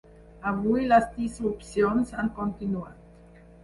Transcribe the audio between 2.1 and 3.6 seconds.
han continuat.